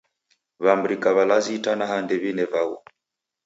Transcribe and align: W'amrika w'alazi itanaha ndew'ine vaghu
W'amrika 0.63 1.07
w'alazi 1.15 1.51
itanaha 1.57 1.95
ndew'ine 2.03 2.43
vaghu 2.51 2.77